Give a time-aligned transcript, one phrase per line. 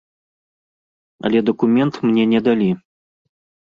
[1.29, 2.69] Але дакумент мне не далі.